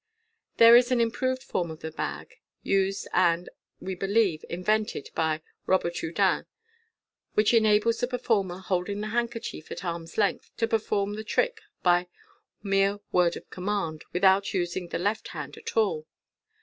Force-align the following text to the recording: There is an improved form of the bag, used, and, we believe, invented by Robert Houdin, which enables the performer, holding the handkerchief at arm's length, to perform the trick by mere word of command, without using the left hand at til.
There 0.57 0.75
is 0.75 0.89
an 0.91 0.99
improved 0.99 1.43
form 1.43 1.69
of 1.69 1.81
the 1.81 1.91
bag, 1.91 2.39
used, 2.63 3.07
and, 3.13 3.47
we 3.79 3.93
believe, 3.93 4.43
invented 4.49 5.09
by 5.13 5.43
Robert 5.67 5.99
Houdin, 5.99 6.47
which 7.35 7.53
enables 7.53 7.99
the 7.99 8.07
performer, 8.07 8.57
holding 8.61 9.01
the 9.01 9.09
handkerchief 9.09 9.71
at 9.71 9.85
arm's 9.85 10.17
length, 10.17 10.57
to 10.57 10.67
perform 10.67 11.13
the 11.13 11.23
trick 11.23 11.61
by 11.83 12.07
mere 12.63 12.99
word 13.11 13.37
of 13.37 13.47
command, 13.51 14.03
without 14.11 14.55
using 14.55 14.87
the 14.87 14.97
left 14.97 15.27
hand 15.27 15.55
at 15.55 15.67
til. 15.67 16.07